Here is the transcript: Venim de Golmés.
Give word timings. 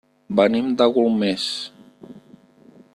Venim 0.39 0.71
de 0.79 0.87
Golmés. 0.95 1.45